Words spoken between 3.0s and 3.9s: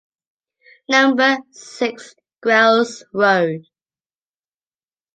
road.